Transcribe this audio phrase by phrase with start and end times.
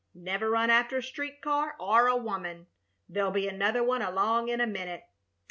[0.15, 2.65] 'Never run after a street car or a woman.
[3.07, 5.03] There'll be another one along in a minute.'